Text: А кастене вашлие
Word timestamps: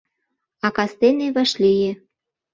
А 0.65 0.67
кастене 0.75 1.27
вашлие 1.35 1.91